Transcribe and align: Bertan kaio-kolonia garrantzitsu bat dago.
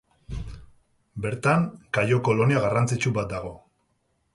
Bertan 1.25 1.69
kaio-kolonia 1.99 2.67
garrantzitsu 2.67 3.17
bat 3.21 3.33
dago. 3.37 3.55